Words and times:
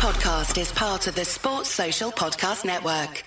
podcast 0.00 0.58
is 0.58 0.72
part 0.72 1.06
of 1.08 1.14
the 1.14 1.26
Sports 1.26 1.68
Social 1.68 2.10
Podcast 2.10 2.64
Network. 2.64 3.22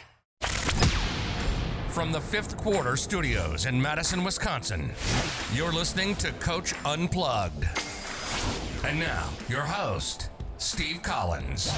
From 1.90 2.12
the 2.12 2.20
fifth 2.20 2.58
quarter 2.58 2.98
studios 2.98 3.68
in 3.68 3.80
Madison, 3.80 4.24
Wisconsin, 4.24 4.92
you're 5.54 5.72
listening 5.72 6.16
to 6.16 6.32
Coach 6.32 6.74
Unplugged. 6.84 7.66
And 8.84 9.00
now, 9.00 9.30
your 9.48 9.62
host, 9.62 10.32
Steve 10.58 11.04
Collins. 11.04 11.72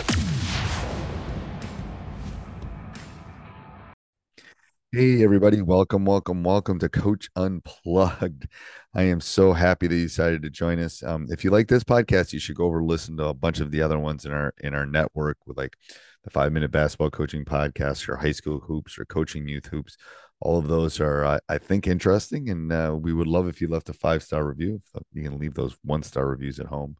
Hey, 4.96 5.25
everybody. 5.25 5.62
Welcome, 5.62 6.05
welcome, 6.05 6.41
welcome 6.41 6.80
to 6.80 6.88
Coach 6.88 7.30
Unplugged. 7.36 8.48
I 8.94 9.02
am 9.02 9.20
so 9.20 9.52
happy 9.52 9.88
that 9.88 9.94
you 9.94 10.04
decided 10.04 10.41
to 10.44 10.50
join 10.50 10.80
us. 10.80 11.04
Um, 11.04 11.27
if 11.30 11.44
you 11.44 11.50
like 11.50 11.68
this 11.68 11.84
podcast, 11.84 12.32
you 12.32 12.39
should 12.39 12.55
go 12.55 12.64
over 12.64 12.82
listen 12.82 13.18
to 13.18 13.26
a 13.26 13.34
bunch 13.34 13.59
of 13.59 13.71
the 13.71 13.81
other 13.81 14.00
ones 14.00 14.26
in 14.26 14.31
our 14.31 14.54
in 14.62 14.73
our 14.73 14.86
network 14.86 15.38
with 15.45 15.58
like 15.58 15.76
the 16.23 16.30
five 16.30 16.53
minute 16.53 16.72
basketball 16.72 17.09
coaching 17.09 17.44
podcast 17.44 18.08
or 18.08 18.16
high 18.16 18.31
school 18.31 18.62
hoops 18.62 18.98
or 18.98 19.03
coaching 19.03 19.50
youth 19.50 19.66
hoops. 19.66 19.98
All 20.39 20.59
of 20.59 20.70
those 20.70 21.02
are, 21.02 21.25
uh, 21.25 21.39
I 21.50 21.58
think, 21.58 21.88
interesting, 21.88 22.50
and 22.50 22.72
uh, 22.72 22.95
we 22.98 23.12
would 23.12 23.27
love 23.27 23.50
if 23.50 23.59
you 23.59 23.67
left 23.67 23.89
a 23.89 23.94
five 23.94 24.23
star 24.23 24.48
review. 24.48 24.80
You 25.12 25.23
can 25.23 25.38
leave 25.38 25.55
those 25.55 25.75
one 25.84 26.03
star 26.03 26.25
reviews 26.25 26.58
at 26.62 26.67
home. 26.67 26.95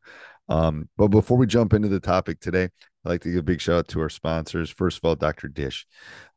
Um, 0.50 0.90
but 0.98 1.08
before 1.08 1.38
we 1.38 1.48
jump 1.48 1.72
into 1.72 1.88
the 1.88 2.02
topic 2.02 2.42
today, 2.42 2.72
I'd 3.06 3.10
like 3.10 3.22
to 3.22 3.30
give 3.32 3.40
a 3.40 3.44
big 3.44 3.62
shout 3.62 3.78
out 3.78 3.88
to 3.90 4.02
our 4.02 4.10
sponsors. 4.10 4.72
First 4.72 4.98
of 4.98 5.06
all, 5.06 5.16
Dr. 5.16 5.48
Dish. 5.48 5.86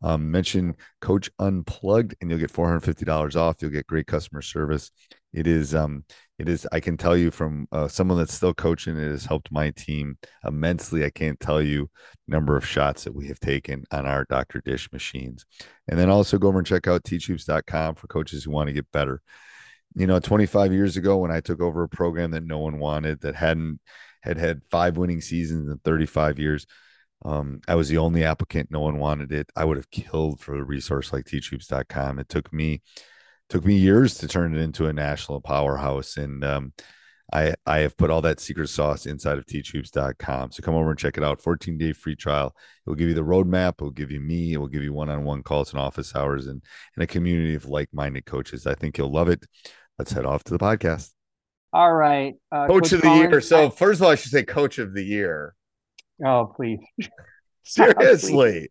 Um, 0.02 0.30
mention 0.30 0.76
Coach 1.00 1.30
Unplugged, 1.38 2.14
and 2.20 2.30
you'll 2.30 2.38
get 2.38 2.50
four 2.50 2.66
hundred 2.66 2.80
fifty 2.80 3.04
dollars 3.04 3.36
off. 3.36 3.56
You'll 3.60 3.70
get 3.70 3.86
great 3.86 4.06
customer 4.06 4.42
service. 4.42 4.90
It 5.32 5.46
is, 5.46 5.74
um, 5.74 6.04
it 6.38 6.48
is. 6.48 6.66
I 6.70 6.80
can 6.80 6.96
tell 6.96 7.16
you 7.16 7.30
from 7.30 7.68
uh, 7.72 7.88
someone 7.88 8.18
that's 8.18 8.34
still 8.34 8.54
coaching, 8.54 8.96
it 8.96 9.10
has 9.10 9.24
helped 9.24 9.50
my 9.50 9.70
team 9.70 10.18
immensely. 10.44 11.04
I 11.04 11.10
can't 11.10 11.40
tell 11.40 11.62
you 11.62 11.90
number 12.26 12.56
of 12.56 12.66
shots 12.66 13.04
that 13.04 13.14
we 13.14 13.28
have 13.28 13.40
taken 13.40 13.84
on 13.90 14.06
our 14.06 14.24
Dr. 14.28 14.62
Dish 14.64 14.90
machines. 14.92 15.46
And 15.88 15.98
then 15.98 16.10
also 16.10 16.38
go 16.38 16.48
over 16.48 16.58
and 16.58 16.66
check 16.66 16.86
out 16.86 17.02
teachhoops.com 17.04 17.94
for 17.94 18.06
coaches 18.08 18.44
who 18.44 18.50
want 18.50 18.68
to 18.68 18.74
get 18.74 18.90
better 18.92 19.22
you 19.94 20.06
know 20.06 20.20
25 20.20 20.70
years 20.70 20.98
ago 20.98 21.16
when 21.16 21.30
i 21.30 21.40
took 21.40 21.62
over 21.62 21.82
a 21.82 21.88
program 21.88 22.32
that 22.32 22.44
no 22.44 22.58
one 22.58 22.78
wanted 22.78 23.18
that 23.22 23.34
hadn't 23.34 23.80
had 24.22 24.38
had 24.38 24.62
five 24.70 24.96
winning 24.96 25.20
seasons 25.20 25.70
in 25.70 25.78
35 25.78 26.38
years 26.38 26.66
um, 27.24 27.60
i 27.68 27.74
was 27.74 27.88
the 27.88 27.98
only 27.98 28.24
applicant 28.24 28.70
no 28.70 28.80
one 28.80 28.98
wanted 28.98 29.32
it 29.32 29.50
i 29.56 29.64
would 29.64 29.76
have 29.76 29.90
killed 29.90 30.40
for 30.40 30.56
a 30.56 30.64
resource 30.64 31.12
like 31.12 31.24
teachhoops.com 31.24 32.18
it 32.18 32.28
took 32.28 32.52
me 32.52 32.82
took 33.48 33.64
me 33.64 33.76
years 33.76 34.18
to 34.18 34.28
turn 34.28 34.54
it 34.54 34.60
into 34.60 34.86
a 34.86 34.92
national 34.92 35.40
powerhouse 35.40 36.16
and 36.16 36.44
um, 36.44 36.72
I, 37.32 37.54
I 37.66 37.78
have 37.78 37.96
put 37.96 38.10
all 38.10 38.22
that 38.22 38.40
secret 38.40 38.68
sauce 38.68 39.04
inside 39.04 39.36
of 39.38 39.44
teachhoops.com. 39.44 40.52
So 40.52 40.62
come 40.62 40.74
over 40.74 40.90
and 40.90 40.98
check 40.98 41.18
it 41.18 41.24
out. 41.24 41.42
14 41.42 41.76
day 41.76 41.92
free 41.92 42.16
trial. 42.16 42.54
It 42.86 42.88
will 42.88 42.96
give 42.96 43.08
you 43.08 43.14
the 43.14 43.20
roadmap. 43.20 43.74
It 43.74 43.82
will 43.82 43.90
give 43.90 44.10
you 44.10 44.20
me. 44.20 44.54
It 44.54 44.58
will 44.58 44.68
give 44.68 44.82
you 44.82 44.94
one 44.94 45.10
on 45.10 45.24
one 45.24 45.42
calls 45.42 45.72
and 45.72 45.80
office 45.80 46.16
hours 46.16 46.46
and, 46.46 46.62
and 46.96 47.02
a 47.02 47.06
community 47.06 47.54
of 47.54 47.66
like 47.66 47.90
minded 47.92 48.24
coaches. 48.24 48.66
I 48.66 48.74
think 48.74 48.96
you'll 48.96 49.12
love 49.12 49.28
it. 49.28 49.44
Let's 49.98 50.12
head 50.12 50.24
off 50.24 50.44
to 50.44 50.52
the 50.52 50.58
podcast. 50.58 51.17
All 51.72 51.92
right. 51.92 52.34
Uh, 52.50 52.66
coach, 52.66 52.84
coach, 52.84 52.92
of 52.92 53.00
the 53.00 53.06
Collins, 53.08 53.30
year. 53.30 53.40
So, 53.40 53.66
I, 53.66 53.70
first 53.70 54.00
of 54.00 54.06
all, 54.06 54.12
I 54.12 54.14
should 54.14 54.32
say 54.32 54.42
coach 54.42 54.78
of 54.78 54.94
the 54.94 55.04
year. 55.04 55.54
Oh, 56.24 56.52
please. 56.56 56.80
Seriously. 57.64 58.70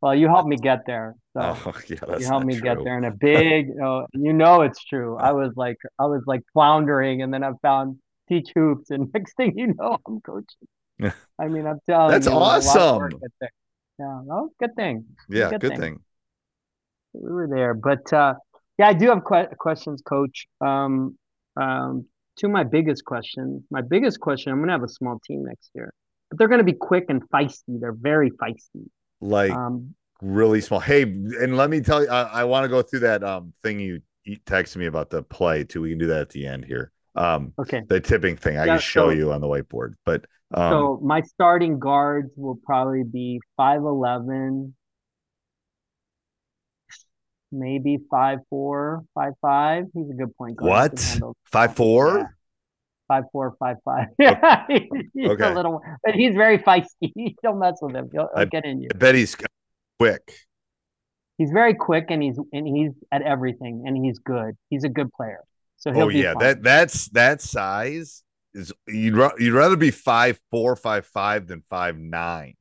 Well, 0.00 0.14
you 0.14 0.28
helped 0.28 0.48
me 0.48 0.56
get 0.56 0.80
there. 0.86 1.14
So 1.34 1.40
oh, 1.40 1.72
yeah, 1.88 2.18
you 2.18 2.26
helped 2.26 2.46
me 2.46 2.54
true. 2.54 2.62
get 2.62 2.84
there 2.84 2.98
in 2.98 3.04
a 3.04 3.10
big, 3.10 3.70
oh, 3.82 4.06
you 4.12 4.32
know, 4.32 4.62
it's 4.62 4.84
true. 4.84 5.16
I 5.16 5.32
was 5.32 5.52
like, 5.56 5.78
I 5.98 6.04
was 6.04 6.22
like 6.26 6.42
floundering, 6.52 7.22
and 7.22 7.32
then 7.34 7.42
I 7.42 7.50
found 7.60 7.98
teach 8.28 8.50
hoops, 8.54 8.90
and 8.90 9.10
next 9.14 9.34
thing 9.36 9.58
you 9.58 9.74
know, 9.74 9.98
I'm 10.06 10.20
coaching. 10.20 11.14
I 11.38 11.48
mean, 11.48 11.66
I'm 11.66 11.80
telling 11.88 12.10
That's 12.12 12.26
you, 12.26 12.32
awesome. 12.32 13.18
Yeah, 13.98 14.20
no, 14.24 14.50
good 14.60 14.76
thing. 14.76 15.06
Yeah, 15.28 15.50
good, 15.50 15.60
good 15.60 15.70
thing. 15.70 15.80
thing. 15.80 16.00
We 17.14 17.32
were 17.32 17.48
there, 17.48 17.74
but 17.74 18.12
uh, 18.12 18.34
yeah, 18.78 18.88
I 18.88 18.92
do 18.92 19.08
have 19.08 19.24
que- 19.24 19.56
questions, 19.58 20.02
Coach. 20.02 20.46
Um, 20.60 21.16
um, 21.56 22.06
to 22.36 22.48
my 22.48 22.64
biggest 22.64 23.04
question, 23.04 23.64
my 23.70 23.80
biggest 23.80 24.20
question, 24.20 24.52
I'm 24.52 24.58
going 24.58 24.68
to 24.68 24.74
have 24.74 24.82
a 24.82 24.88
small 24.88 25.20
team 25.26 25.44
next 25.44 25.70
year, 25.74 25.92
but 26.30 26.38
they're 26.38 26.48
going 26.48 26.58
to 26.58 26.64
be 26.64 26.72
quick 26.72 27.06
and 27.08 27.22
feisty. 27.30 27.80
They're 27.80 27.92
very 27.92 28.30
feisty 28.30 28.88
like 29.24 29.50
um, 29.50 29.94
really 30.20 30.60
small. 30.60 30.80
Hey, 30.80 31.02
and 31.02 31.56
let 31.56 31.70
me 31.70 31.80
tell 31.80 32.02
you, 32.02 32.08
I, 32.08 32.22
I 32.22 32.44
want 32.44 32.64
to 32.64 32.68
go 32.68 32.82
through 32.82 33.00
that 33.00 33.24
um 33.24 33.52
thing 33.62 33.80
you, 33.80 34.00
texted 34.46 34.76
me 34.76 34.86
about 34.86 35.10
the 35.10 35.22
play 35.22 35.64
too. 35.64 35.82
We 35.82 35.90
can 35.90 35.98
do 35.98 36.06
that 36.06 36.20
at 36.20 36.30
the 36.30 36.46
end 36.46 36.64
here. 36.64 36.92
Um, 37.14 37.52
okay. 37.58 37.82
The 37.86 38.00
tipping 38.00 38.36
thing, 38.36 38.56
I 38.56 38.64
yeah, 38.64 38.72
can 38.74 38.80
show 38.80 39.08
so, 39.08 39.10
you 39.10 39.32
on 39.32 39.40
the 39.40 39.46
whiteboard. 39.46 39.94
But 40.04 40.24
um, 40.54 40.70
so 40.70 41.00
my 41.02 41.20
starting 41.22 41.78
guards 41.78 42.30
will 42.36 42.58
probably 42.64 43.04
be 43.04 43.40
five 43.56 43.82
eleven, 43.82 44.74
maybe 47.52 47.98
five 48.10 48.40
four, 48.50 49.04
five 49.14 49.32
five. 49.40 49.84
He's 49.94 50.10
a 50.10 50.14
good 50.14 50.36
point 50.36 50.56
guard. 50.56 50.92
What? 50.92 51.34
Five 51.44 51.76
four? 51.76 52.18
Yeah 52.18 52.26
five 53.08 53.24
four 53.32 53.54
five 53.58 53.76
five. 53.84 54.08
Yeah, 54.18 54.64
he's 54.68 55.30
okay. 55.30 55.50
a 55.50 55.54
little, 55.54 55.82
but 56.04 56.14
he's 56.14 56.34
very 56.34 56.58
feisty. 56.58 57.34
Don't 57.42 57.58
mess 57.58 57.78
with 57.80 57.94
him. 57.94 58.08
He'll, 58.12 58.28
he'll 58.34 58.42
I, 58.42 58.44
get 58.44 58.64
in 58.64 58.80
you. 58.80 58.88
I 58.92 58.96
bet 58.96 59.14
he's 59.14 59.36
quick. 59.98 60.32
He's 61.38 61.50
very 61.50 61.74
quick, 61.74 62.06
and 62.10 62.22
he's 62.22 62.38
and 62.52 62.66
he's 62.66 62.92
at 63.10 63.22
everything, 63.22 63.84
and 63.86 64.04
he's 64.04 64.18
good. 64.18 64.56
He's 64.70 64.84
a 64.84 64.88
good 64.88 65.12
player. 65.12 65.40
So 65.76 65.92
he'll 65.92 66.04
oh 66.04 66.08
yeah, 66.08 66.34
fine. 66.34 66.42
that 66.42 66.62
that's 66.62 67.08
that 67.08 67.40
size 67.40 68.22
is 68.54 68.72
you'd 68.86 69.16
you'd 69.38 69.54
rather 69.54 69.76
be 69.76 69.90
five 69.90 70.38
four 70.50 70.76
five 70.76 71.06
five 71.06 71.46
than 71.46 71.62
five 71.68 71.98
nine 71.98 72.54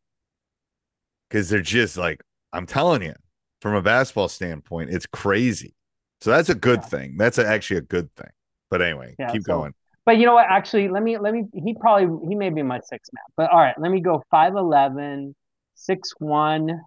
because 1.29 1.49
they're 1.49 1.61
just 1.61 1.97
like 1.97 2.21
I'm 2.51 2.65
telling 2.65 3.03
you 3.03 3.13
from 3.63 3.75
a 3.75 3.81
basketball 3.81 4.27
standpoint, 4.27 4.89
it's 4.89 5.05
crazy. 5.05 5.73
So 6.19 6.31
that's 6.31 6.49
a 6.49 6.55
good 6.55 6.81
yeah. 6.81 6.87
thing. 6.87 7.15
That's 7.17 7.37
a, 7.37 7.47
actually 7.47 7.77
a 7.77 7.81
good 7.83 8.13
thing. 8.17 8.29
But 8.69 8.81
anyway, 8.81 9.15
yeah, 9.17 9.31
keep 9.31 9.43
so, 9.43 9.53
going. 9.53 9.73
But 10.05 10.17
you 10.17 10.25
know 10.25 10.33
what? 10.33 10.47
Actually, 10.49 10.89
let 10.89 11.01
me 11.01 11.17
let 11.17 11.33
me. 11.33 11.45
He 11.53 11.73
probably 11.73 12.27
he 12.27 12.35
may 12.35 12.49
be 12.49 12.61
my 12.61 12.81
six 12.83 13.09
man. 13.13 13.23
But 13.37 13.51
all 13.51 13.59
right, 13.59 13.73
let 13.79 13.89
me 13.89 14.01
go 14.01 14.21
5'11", 14.33 15.33
6'1", 15.77 16.77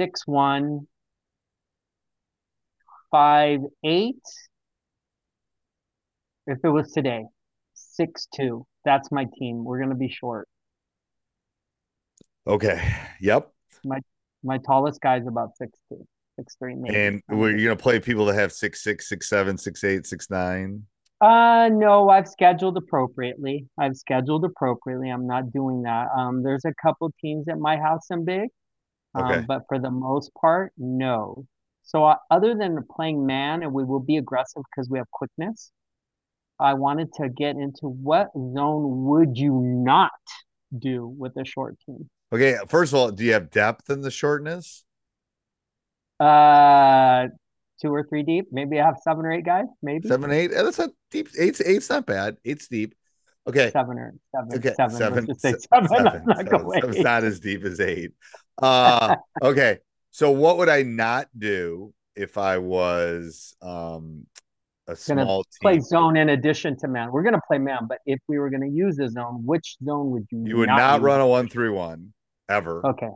6'1", 0.00 0.86
5'8". 3.14 4.12
If 6.46 6.58
it 6.64 6.68
was 6.68 6.90
today, 6.90 7.26
six 7.74 8.26
two. 8.34 8.66
That's 8.84 9.12
my 9.12 9.28
team. 9.38 9.64
We're 9.64 9.78
gonna 9.78 9.94
be 9.94 10.08
short. 10.08 10.48
Okay. 12.44 12.82
Yep. 13.20 13.52
My 13.84 14.00
my 14.44 14.58
tallest 14.58 15.00
guy 15.00 15.18
is 15.18 15.26
about 15.26 15.56
six 15.56 15.78
two, 15.88 16.06
six 16.36 16.54
three. 16.58 16.74
Maybe. 16.74 16.96
And 16.96 17.22
we're 17.28 17.56
gonna 17.56 17.76
play 17.76 17.98
people 17.98 18.26
that 18.26 18.34
have 18.34 18.52
six 18.52 18.82
six, 18.82 19.08
six 19.08 19.28
seven, 19.28 19.58
six 19.58 19.82
eight, 19.82 20.06
six 20.06 20.30
nine. 20.30 20.84
Uh, 21.20 21.70
no, 21.72 22.10
I've 22.10 22.28
scheduled 22.28 22.76
appropriately. 22.76 23.66
I've 23.78 23.96
scheduled 23.96 24.44
appropriately. 24.44 25.08
I'm 25.08 25.26
not 25.26 25.52
doing 25.52 25.82
that. 25.82 26.08
Um, 26.16 26.42
there's 26.42 26.64
a 26.66 26.74
couple 26.82 27.10
teams 27.20 27.48
at 27.48 27.58
my 27.58 27.78
house 27.78 28.06
I'm 28.12 28.24
big, 28.24 28.50
um, 29.14 29.24
okay. 29.24 29.44
but 29.46 29.62
for 29.68 29.78
the 29.78 29.90
most 29.90 30.32
part, 30.38 30.72
no. 30.76 31.46
So 31.82 32.04
uh, 32.04 32.16
other 32.30 32.54
than 32.54 32.78
playing 32.94 33.24
man, 33.24 33.62
and 33.62 33.72
we 33.72 33.84
will 33.84 34.00
be 34.00 34.16
aggressive 34.16 34.62
because 34.70 34.90
we 34.90 34.98
have 34.98 35.10
quickness. 35.12 35.70
I 36.58 36.74
wanted 36.74 37.12
to 37.14 37.28
get 37.28 37.56
into 37.56 37.88
what 37.88 38.28
zone 38.34 39.04
would 39.06 39.36
you 39.36 39.60
not 39.60 40.12
do 40.76 41.06
with 41.06 41.32
a 41.36 41.44
short 41.44 41.76
team? 41.84 42.08
Okay, 42.34 42.56
first 42.66 42.92
of 42.92 42.98
all, 42.98 43.12
do 43.12 43.22
you 43.22 43.32
have 43.32 43.48
depth 43.48 43.90
in 43.90 44.00
the 44.00 44.10
shortness? 44.10 44.84
Uh, 46.18 47.28
two 47.80 47.94
or 47.94 48.02
three 48.02 48.24
deep. 48.24 48.46
Maybe 48.50 48.80
I 48.80 48.86
have 48.86 48.96
seven 49.04 49.24
or 49.24 49.30
eight 49.30 49.44
guys. 49.44 49.66
Maybe 49.84 50.08
seven, 50.08 50.32
eight. 50.32 50.48
That's 50.48 50.80
a 50.80 50.90
deep. 51.12 51.28
Eight's 51.38 51.60
eight's 51.60 51.88
not 51.88 52.06
bad. 52.06 52.38
Eight's 52.44 52.66
deep. 52.66 52.96
Okay. 53.46 53.70
Seven 53.70 53.98
or 53.98 54.14
seven. 54.34 54.58
Okay. 54.58 54.74
Seven. 54.74 54.96
Seven. 54.96 55.24
Let's 55.26 55.42
seven, 55.42 55.60
seven. 55.88 56.24
seven, 56.26 56.72
seven. 56.80 57.02
not 57.02 57.22
as 57.22 57.38
deep 57.38 57.62
as 57.62 57.78
eight. 57.78 58.10
Uh, 58.60 59.14
okay. 59.42 59.78
So 60.10 60.32
what 60.32 60.58
would 60.58 60.68
I 60.68 60.82
not 60.82 61.28
do 61.38 61.94
if 62.16 62.36
I 62.36 62.58
was 62.58 63.54
um 63.62 64.26
a 64.88 64.96
small 64.96 65.44
team? 65.44 65.58
play 65.62 65.78
zone 65.78 66.16
in 66.16 66.30
addition 66.30 66.76
to 66.78 66.88
man? 66.88 67.12
We're 67.12 67.22
gonna 67.22 67.40
play 67.46 67.58
man, 67.58 67.86
but 67.88 67.98
if 68.06 68.18
we 68.26 68.40
were 68.40 68.50
gonna 68.50 68.66
use 68.66 68.96
the 68.96 69.08
zone, 69.08 69.42
which 69.46 69.76
zone 69.84 70.10
would 70.10 70.26
you? 70.32 70.42
You 70.44 70.56
would 70.56 70.66
not, 70.66 70.78
not 70.78 71.02
run 71.02 71.20
a 71.20 71.28
one 71.28 71.48
three 71.48 71.70
one 71.70 72.12
ever. 72.48 72.86
Okay. 72.86 73.10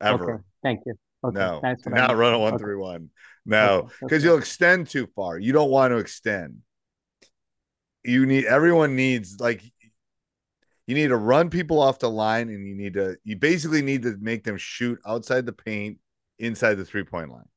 Ever. 0.00 0.34
Okay. 0.34 0.42
Thank 0.62 0.80
you. 0.86 0.94
Okay. 1.24 1.38
No. 1.38 1.60
Do 1.62 1.90
not 1.90 2.16
run 2.16 2.34
a 2.34 2.38
one 2.38 2.58
three 2.58 2.76
one. 2.76 3.10
No, 3.46 3.90
because 4.00 4.22
okay. 4.22 4.28
you'll 4.28 4.38
extend 4.38 4.88
too 4.88 5.06
far. 5.14 5.38
You 5.38 5.52
don't 5.52 5.70
want 5.70 5.92
to 5.92 5.98
extend. 5.98 6.58
You 8.02 8.26
need 8.26 8.44
everyone 8.44 8.96
needs 8.96 9.40
like 9.40 9.62
you 10.86 10.94
need 10.94 11.08
to 11.08 11.16
run 11.16 11.50
people 11.50 11.80
off 11.80 11.98
the 11.98 12.10
line 12.10 12.48
and 12.50 12.66
you 12.66 12.74
need 12.74 12.94
to 12.94 13.16
you 13.24 13.36
basically 13.36 13.82
need 13.82 14.02
to 14.02 14.16
make 14.20 14.44
them 14.44 14.56
shoot 14.56 14.98
outside 15.06 15.46
the 15.46 15.52
paint 15.52 15.98
inside 16.38 16.74
the 16.74 16.84
three 16.84 17.04
point 17.04 17.30
line. 17.30 17.48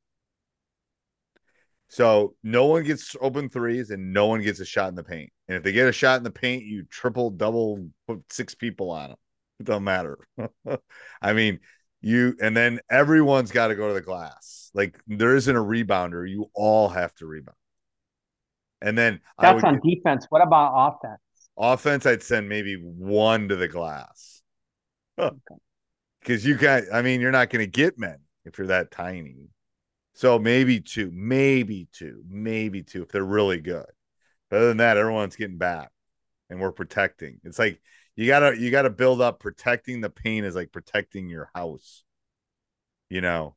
So 1.90 2.36
no 2.44 2.66
one 2.66 2.84
gets 2.84 3.16
open 3.22 3.50
threes 3.50 3.92
and 3.92 4.14
no 4.14 4.28
one 4.28 4.42
gets 4.42 4.60
a 4.60 4.66
shot 4.66 4.90
in 4.90 4.96
the 4.96 5.04
paint. 5.04 5.32
And 5.48 5.58
if 5.58 5.64
they 5.64 5.72
get 5.72 5.88
a 5.88 5.94
shot 5.94 6.18
in 6.18 6.24
the 6.24 6.32
paint, 6.32 6.64
you 6.64 6.84
triple, 6.84 7.30
double, 7.30 7.88
put 8.08 8.24
six 8.30 8.56
people 8.56 8.92
on 8.92 9.10
them. 9.10 9.18
It 9.60 9.66
don't 9.66 9.84
matter. 9.84 10.20
I 11.22 11.34
mean, 11.34 11.60
you 12.02 12.36
and 12.42 12.56
then 12.56 12.80
everyone's 12.90 13.52
got 13.52 13.68
to 13.68 13.76
go 13.76 13.88
to 13.88 13.94
the 13.94 14.02
glass. 14.02 14.70
Like 14.74 15.00
there 15.08 15.36
isn't 15.36 15.56
a 15.56 15.64
rebounder. 15.64 16.30
You 16.30 16.50
all 16.54 16.90
have 16.90 17.14
to 17.16 17.26
rebound. 17.26 17.58
And 18.82 18.98
then 18.98 19.22
that's 19.40 19.64
on 19.64 19.80
defense. 19.84 20.28
What 20.30 20.42
about 20.42 20.96
offense? 20.96 21.20
Offense, 21.58 22.06
I'd 22.06 22.22
send 22.22 22.48
maybe 22.48 22.76
one 22.76 23.50
to 23.50 23.56
the 23.56 23.68
glass. 23.68 24.42
Because 26.20 26.42
okay. 26.42 26.50
you 26.50 26.58
got, 26.58 26.84
I 26.92 27.04
mean, 27.04 27.22
you're 27.22 27.32
not 27.32 27.50
going 27.50 27.64
to 27.64 27.72
get 27.72 27.98
men 27.98 28.18
if 28.44 28.58
you're 28.58 28.68
that 28.68 28.92
tiny. 28.92 29.48
So 30.14 30.38
maybe 30.38 30.82
two, 30.82 31.10
maybe 31.14 31.88
two, 31.94 32.22
maybe 32.28 32.84
two 32.84 33.04
if 33.04 33.10
they're 33.10 33.24
really 33.24 33.62
good. 33.62 33.86
But 34.50 34.58
other 34.58 34.68
than 34.70 34.78
that, 34.78 34.98
everyone's 34.98 35.38
getting 35.38 35.60
back 35.60 35.90
and 36.50 36.60
we're 36.60 36.72
protecting. 36.74 37.40
It's 37.46 37.60
like 37.60 37.80
you 38.18 38.28
gotta 38.28 38.60
you 38.60 38.72
gotta 38.72 38.90
build 38.90 39.22
up 39.22 39.40
protecting 39.40 40.02
the 40.02 40.10
paint 40.10 40.46
is 40.46 40.56
like 40.56 40.74
protecting 40.74 41.30
your 41.30 41.50
house. 41.56 42.04
You 43.10 43.22
know, 43.22 43.56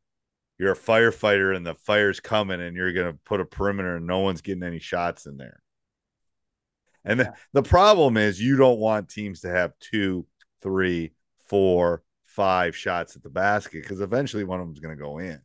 you're 0.59 0.73
a 0.73 0.77
firefighter 0.77 1.57
and 1.57 1.67
the 1.67 1.75
fire's 1.75 2.21
coming 2.21 2.61
and 2.61 2.77
you're 2.77 2.93
gonna 2.93 3.15
put 3.25 3.41
a 3.41 3.45
perimeter 3.45 3.97
and 3.97 4.07
no 4.07 4.21
one's 4.21 4.43
getting 4.43 4.63
any 4.63 4.79
shots 4.79 5.27
in 5.27 5.39
there. 5.39 5.63
And 7.05 7.21
the, 7.21 7.33
the 7.53 7.63
problem 7.63 8.17
is 8.17 8.41
you 8.41 8.57
don't 8.57 8.79
want 8.79 9.09
teams 9.09 9.41
to 9.41 9.49
have 9.49 9.73
two, 9.81 10.27
three, 10.63 11.13
four, 11.47 12.03
five 12.27 12.77
shots 12.77 13.17
at 13.17 13.23
the 13.23 13.31
basket 13.31 13.83
because 13.83 14.01
eventually 14.01 14.45
one 14.45 14.61
of 14.61 14.67
them's 14.67 14.81
going 14.81 14.97
to 14.97 15.03
go 15.03 15.19
in. 15.19 15.41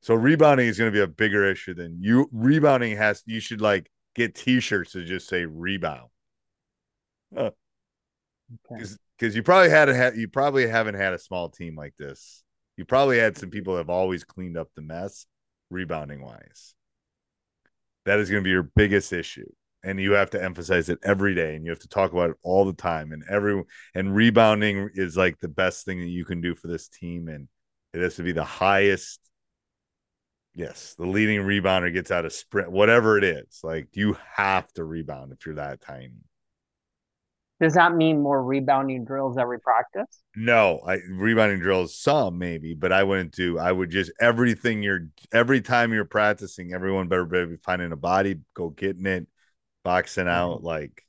So 0.00 0.14
rebounding 0.14 0.66
is 0.66 0.78
going 0.78 0.90
to 0.90 0.96
be 0.96 1.02
a 1.02 1.06
bigger 1.06 1.44
issue 1.44 1.74
than 1.74 1.98
you. 2.00 2.28
Rebounding 2.32 2.96
has 2.96 3.22
you 3.26 3.40
should 3.40 3.60
like 3.60 3.90
get 4.14 4.34
T-shirts 4.34 4.92
to 4.92 5.04
just 5.04 5.28
say 5.28 5.44
rebound. 5.44 6.08
Because 9.18 9.36
you 9.36 9.42
probably 9.42 9.70
had 9.70 9.88
a 9.88 10.12
you 10.16 10.28
probably 10.28 10.66
haven't 10.66 10.96
had 10.96 11.14
a 11.14 11.18
small 11.18 11.48
team 11.48 11.76
like 11.76 11.94
this. 11.98 12.42
You 12.76 12.84
probably 12.84 13.18
had 13.18 13.38
some 13.38 13.50
people 13.50 13.74
that 13.74 13.80
have 13.80 13.90
always 13.90 14.24
cleaned 14.24 14.56
up 14.56 14.68
the 14.74 14.82
mess, 14.82 15.26
rebounding 15.70 16.22
wise. 16.22 16.74
That 18.04 18.18
is 18.18 18.30
going 18.30 18.42
to 18.42 18.44
be 18.44 18.50
your 18.50 18.64
biggest 18.64 19.12
issue 19.12 19.46
and 19.84 20.00
you 20.00 20.12
have 20.12 20.30
to 20.30 20.42
emphasize 20.42 20.88
it 20.88 20.98
every 21.02 21.34
day 21.34 21.54
and 21.54 21.64
you 21.64 21.70
have 21.70 21.78
to 21.80 21.88
talk 21.88 22.12
about 22.12 22.30
it 22.30 22.36
all 22.42 22.64
the 22.64 22.72
time 22.72 23.12
and 23.12 23.22
every 23.28 23.62
and 23.94 24.14
rebounding 24.16 24.90
is 24.94 25.16
like 25.16 25.38
the 25.40 25.48
best 25.48 25.84
thing 25.84 26.00
that 26.00 26.08
you 26.08 26.24
can 26.24 26.40
do 26.40 26.54
for 26.54 26.68
this 26.68 26.88
team 26.88 27.28
and 27.28 27.48
it 27.92 28.00
has 28.00 28.16
to 28.16 28.22
be 28.22 28.32
the 28.32 28.44
highest 28.44 29.20
yes 30.54 30.94
the 30.98 31.06
leading 31.06 31.42
rebounder 31.42 31.92
gets 31.92 32.10
out 32.10 32.24
of 32.24 32.32
sprint 32.32 32.72
whatever 32.72 33.18
it 33.18 33.24
is 33.24 33.60
like 33.62 33.88
you 33.92 34.16
have 34.34 34.66
to 34.72 34.84
rebound 34.84 35.32
if 35.32 35.44
you're 35.44 35.56
that 35.56 35.80
tiny 35.80 36.10
does 37.60 37.74
that 37.74 37.94
mean 37.94 38.20
more 38.20 38.42
rebounding 38.42 39.04
drills 39.04 39.38
every 39.38 39.60
practice 39.60 40.22
no 40.36 40.80
i 40.86 40.98
rebounding 41.10 41.58
drills 41.58 41.94
some 41.96 42.38
maybe 42.38 42.74
but 42.74 42.92
i 42.92 43.02
wouldn't 43.02 43.32
do 43.32 43.58
i 43.58 43.70
would 43.70 43.90
just 43.90 44.10
everything 44.20 44.82
you're 44.82 45.08
every 45.32 45.60
time 45.60 45.92
you're 45.92 46.04
practicing 46.04 46.72
everyone 46.72 47.08
better 47.08 47.24
be 47.24 47.56
finding 47.56 47.92
a 47.92 47.96
body 47.96 48.36
go 48.54 48.70
getting 48.70 49.06
it 49.06 49.26
boxing 49.84 50.28
out 50.28 50.58
mm-hmm. 50.58 50.66
like 50.66 51.04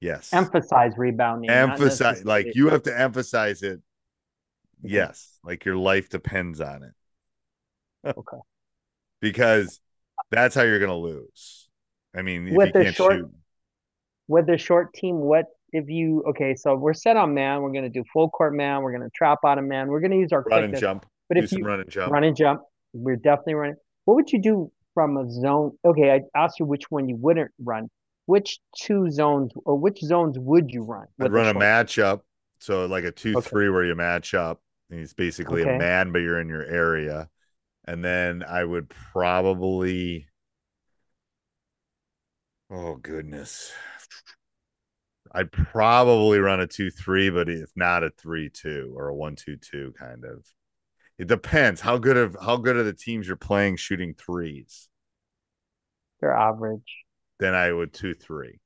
yes 0.00 0.32
emphasize 0.32 0.92
rebounding 0.96 1.50
emphasize 1.50 2.24
like 2.24 2.46
you 2.54 2.68
have 2.68 2.82
to 2.82 2.98
emphasize 2.98 3.62
it 3.62 3.78
mm-hmm. 3.78 4.88
yes 4.88 5.38
like 5.44 5.64
your 5.64 5.76
life 5.76 6.08
depends 6.08 6.60
on 6.60 6.82
it 6.82 8.16
okay 8.16 8.38
because 9.20 9.80
that's 10.30 10.54
how 10.54 10.62
you're 10.62 10.80
gonna 10.80 10.96
lose 10.96 11.68
i 12.14 12.22
mean 12.22 12.54
with 12.54 12.72
the 12.72 12.92
short 12.92 13.16
shoot. 13.16 13.30
with 14.28 14.46
the 14.46 14.58
short 14.58 14.92
team 14.92 15.16
what 15.16 15.46
if 15.72 15.88
you 15.88 16.22
okay 16.28 16.54
so 16.54 16.74
we're 16.76 16.94
set 16.94 17.16
on 17.16 17.34
man 17.34 17.60
we're 17.62 17.72
gonna 17.72 17.88
do 17.88 18.04
full 18.12 18.28
court 18.30 18.54
man 18.54 18.82
we're 18.82 18.92
gonna 18.92 19.10
trap 19.14 19.38
out 19.44 19.58
of 19.58 19.64
man 19.64 19.88
we're 19.88 20.00
gonna 20.00 20.16
use 20.16 20.32
our 20.32 20.42
run 20.42 20.60
quickness. 20.60 20.78
and 20.78 20.80
jump 20.80 21.06
but 21.28 21.36
do 21.36 21.42
if 21.42 21.52
you 21.52 21.64
run 21.64 21.80
and 21.80 21.90
jump 21.90 22.12
run 22.12 22.24
and 22.24 22.36
jump 22.36 22.60
we're 22.92 23.16
definitely 23.16 23.54
running 23.54 23.76
what 24.04 24.14
would 24.14 24.30
you 24.30 24.40
do 24.40 24.70
from 24.94 25.16
a 25.16 25.30
zone 25.30 25.72
okay 25.84 26.12
i 26.12 26.20
asked 26.38 26.60
you 26.60 26.66
which 26.66 26.90
one 26.90 27.08
you 27.08 27.16
wouldn't 27.16 27.50
run 27.58 27.88
which 28.26 28.58
two 28.76 29.10
zones 29.10 29.52
or 29.64 29.76
which 29.76 30.00
zones 30.00 30.38
would 30.38 30.70
you 30.70 30.82
run? 30.82 31.06
I'd 31.20 31.32
run 31.32 31.48
a 31.48 31.58
matchup. 31.58 32.20
So 32.58 32.86
like 32.86 33.04
a 33.04 33.12
two 33.12 33.38
okay. 33.38 33.48
three 33.48 33.70
where 33.70 33.84
you 33.84 33.94
match 33.94 34.34
up. 34.34 34.60
And 34.90 35.00
He's 35.00 35.14
basically 35.14 35.62
okay. 35.62 35.74
a 35.74 35.78
man, 35.78 36.12
but 36.12 36.18
you're 36.18 36.40
in 36.40 36.48
your 36.48 36.64
area. 36.64 37.28
And 37.86 38.04
then 38.04 38.44
I 38.46 38.64
would 38.64 38.88
probably 38.88 40.26
oh 42.70 42.96
goodness. 42.96 43.72
I'd 45.32 45.52
probably 45.52 46.38
run 46.38 46.60
a 46.60 46.66
two 46.66 46.90
three, 46.90 47.30
but 47.30 47.48
if 47.48 47.70
not 47.76 48.04
a 48.04 48.10
three 48.10 48.50
two 48.50 48.92
or 48.96 49.08
a 49.08 49.14
one 49.14 49.36
two 49.36 49.56
two 49.56 49.94
kind 49.98 50.24
of. 50.24 50.44
It 51.18 51.28
depends 51.28 51.80
how 51.80 51.98
good 51.98 52.16
of 52.16 52.36
how 52.40 52.56
good 52.56 52.76
are 52.76 52.82
the 52.82 52.92
teams 52.92 53.26
you're 53.26 53.36
playing 53.36 53.76
shooting 53.76 54.14
threes. 54.14 54.88
They're 56.20 56.34
average 56.34 57.06
then 57.38 57.54
I 57.54 57.72
would 57.72 57.92
two 57.92 58.14
three. 58.14 58.60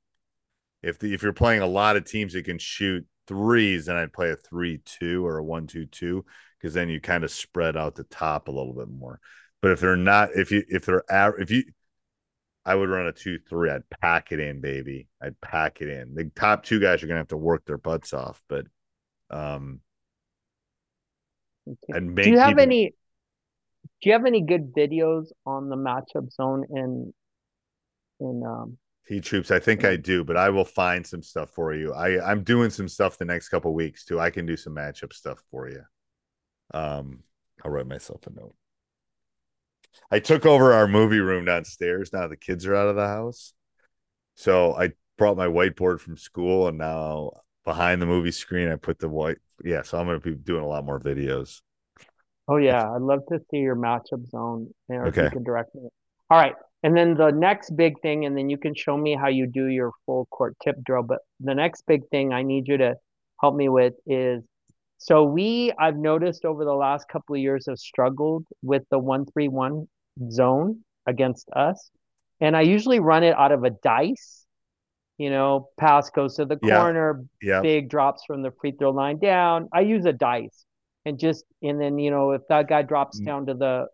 If 0.82 0.98
the 0.98 1.12
if 1.12 1.22
you're 1.22 1.32
playing 1.32 1.62
a 1.62 1.66
lot 1.66 1.96
of 1.96 2.04
teams 2.04 2.32
that 2.32 2.44
can 2.44 2.58
shoot 2.58 3.06
threes, 3.26 3.86
then 3.86 3.96
I'd 3.96 4.12
play 4.12 4.30
a 4.30 4.36
three 4.36 4.78
two 4.84 5.26
or 5.26 5.38
a 5.38 5.44
one 5.44 5.66
two 5.66 5.86
two 5.86 6.24
because 6.58 6.74
then 6.74 6.88
you 6.88 7.00
kind 7.00 7.24
of 7.24 7.30
spread 7.30 7.76
out 7.76 7.94
the 7.94 8.04
top 8.04 8.48
a 8.48 8.52
little 8.52 8.74
bit 8.74 8.88
more. 8.88 9.20
But 9.60 9.72
if 9.72 9.80
they're 9.80 9.96
not, 9.96 10.30
if 10.34 10.50
you 10.50 10.64
if 10.68 10.86
they're 10.86 11.04
if 11.38 11.50
you, 11.50 11.64
I 12.70 12.74
would 12.76 12.88
run 12.88 13.08
a 13.08 13.12
two 13.12 13.38
three. 13.48 13.68
I'd 13.68 13.88
pack 14.00 14.30
it 14.30 14.38
in, 14.38 14.60
baby. 14.60 15.08
I'd 15.20 15.40
pack 15.40 15.80
it 15.80 15.88
in. 15.88 16.14
The 16.14 16.30
top 16.36 16.64
two 16.64 16.78
guys 16.78 17.02
are 17.02 17.08
gonna 17.08 17.18
have 17.18 17.28
to 17.28 17.36
work 17.36 17.64
their 17.64 17.78
butts 17.78 18.12
off, 18.12 18.40
but 18.48 18.66
um, 19.28 19.80
okay. 21.68 21.98
do 21.98 22.30
you 22.30 22.38
have 22.38 22.50
people... 22.50 22.62
any? 22.62 22.94
Do 24.02 24.08
you 24.08 24.12
have 24.12 24.24
any 24.24 24.42
good 24.42 24.72
videos 24.72 25.26
on 25.44 25.68
the 25.68 25.76
matchup 25.76 26.30
zone 26.32 26.64
in 26.70 27.12
in 28.20 28.42
um 28.46 28.78
teach 29.08 29.30
hoops. 29.30 29.50
I 29.50 29.58
think 29.58 29.84
I 29.84 29.96
do, 29.96 30.22
but 30.22 30.36
I 30.36 30.50
will 30.50 30.64
find 30.64 31.04
some 31.04 31.22
stuff 31.22 31.50
for 31.50 31.74
you. 31.74 31.92
I 31.92 32.24
I'm 32.24 32.44
doing 32.44 32.70
some 32.70 32.88
stuff 32.88 33.18
the 33.18 33.24
next 33.24 33.48
couple 33.48 33.74
weeks 33.74 34.04
too. 34.04 34.20
I 34.20 34.30
can 34.30 34.46
do 34.46 34.56
some 34.56 34.76
matchup 34.76 35.12
stuff 35.12 35.42
for 35.50 35.68
you. 35.68 35.82
Um, 36.72 37.24
I'll 37.64 37.72
write 37.72 37.88
myself 37.88 38.26
a 38.28 38.30
note. 38.30 38.54
I 40.10 40.20
took 40.20 40.46
over 40.46 40.72
our 40.72 40.88
movie 40.88 41.20
room 41.20 41.44
downstairs. 41.44 42.12
Now 42.12 42.28
the 42.28 42.36
kids 42.36 42.66
are 42.66 42.74
out 42.74 42.88
of 42.88 42.96
the 42.96 43.06
house, 43.06 43.52
so 44.34 44.74
I 44.74 44.92
brought 45.18 45.36
my 45.36 45.46
whiteboard 45.46 46.00
from 46.00 46.16
school, 46.16 46.68
and 46.68 46.78
now 46.78 47.30
behind 47.64 48.00
the 48.00 48.06
movie 48.06 48.32
screen, 48.32 48.68
I 48.68 48.76
put 48.76 48.98
the 48.98 49.08
white. 49.08 49.38
Yeah, 49.62 49.82
so 49.82 49.98
I'm 49.98 50.06
going 50.06 50.20
to 50.20 50.30
be 50.30 50.34
doing 50.34 50.62
a 50.62 50.66
lot 50.66 50.84
more 50.84 50.98
videos. 50.98 51.60
Oh 52.48 52.56
yeah, 52.56 52.90
I'd 52.90 53.02
love 53.02 53.20
to 53.28 53.38
see 53.50 53.58
your 53.58 53.76
matchup 53.76 54.26
zone. 54.28 54.68
Eh, 54.90 54.94
or 54.94 55.06
okay. 55.08 55.24
you 55.24 55.30
can 55.30 55.44
direct 55.44 55.74
me. 55.74 55.88
All 56.30 56.38
right. 56.38 56.54
And 56.82 56.96
then 56.96 57.14
the 57.14 57.30
next 57.30 57.76
big 57.76 58.00
thing, 58.00 58.24
and 58.24 58.36
then 58.36 58.48
you 58.48 58.56
can 58.56 58.74
show 58.74 58.96
me 58.96 59.14
how 59.14 59.28
you 59.28 59.46
do 59.46 59.66
your 59.66 59.92
full 60.06 60.26
court 60.30 60.56
tip 60.64 60.76
drill. 60.82 61.02
But 61.02 61.18
the 61.38 61.54
next 61.54 61.84
big 61.86 62.08
thing 62.10 62.32
I 62.32 62.42
need 62.42 62.66
you 62.66 62.78
to 62.78 62.94
help 63.40 63.54
me 63.54 63.68
with 63.68 63.94
is 64.06 64.42
so 65.02 65.24
we, 65.24 65.72
I've 65.78 65.96
noticed 65.96 66.44
over 66.44 66.64
the 66.64 66.74
last 66.74 67.08
couple 67.08 67.34
of 67.34 67.40
years, 67.40 67.64
have 67.66 67.78
struggled 67.78 68.44
with 68.62 68.82
the 68.90 68.98
one 68.98 69.24
three 69.24 69.48
one 69.48 69.88
zone 70.30 70.84
against 71.06 71.48
us. 71.56 71.90
And 72.38 72.54
I 72.54 72.60
usually 72.60 73.00
run 73.00 73.24
it 73.24 73.34
out 73.34 73.50
of 73.50 73.64
a 73.64 73.70
dice. 73.70 74.44
You 75.16 75.30
know, 75.30 75.70
pass 75.78 76.10
goes 76.10 76.36
to 76.36 76.44
the 76.44 76.56
corner, 76.56 77.24
yeah. 77.40 77.56
Yeah. 77.56 77.60
big 77.62 77.88
drops 77.88 78.24
from 78.26 78.42
the 78.42 78.52
free 78.60 78.72
throw 78.72 78.90
line 78.90 79.18
down. 79.18 79.70
I 79.72 79.80
use 79.80 80.04
a 80.04 80.12
dice 80.12 80.66
and 81.06 81.18
just 81.18 81.44
and 81.62 81.80
then 81.80 81.98
you 81.98 82.10
know 82.10 82.32
if 82.32 82.42
that 82.50 82.68
guy 82.68 82.82
drops 82.82 83.18
mm. 83.20 83.24
down 83.24 83.46
to 83.46 83.54
the 83.54 83.86